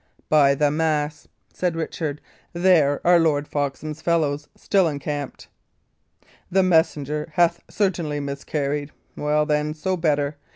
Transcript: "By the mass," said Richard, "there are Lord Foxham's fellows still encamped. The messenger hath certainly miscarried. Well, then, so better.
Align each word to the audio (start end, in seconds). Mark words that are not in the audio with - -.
"By 0.29 0.55
the 0.55 0.71
mass," 0.71 1.27
said 1.53 1.75
Richard, 1.75 2.21
"there 2.53 2.99
are 3.05 3.19
Lord 3.19 3.47
Foxham's 3.47 4.01
fellows 4.01 4.47
still 4.55 4.87
encamped. 4.87 5.47
The 6.49 6.63
messenger 6.63 7.29
hath 7.35 7.59
certainly 7.69 8.19
miscarried. 8.19 8.91
Well, 9.15 9.45
then, 9.45 9.75
so 9.75 9.95
better. 9.95 10.37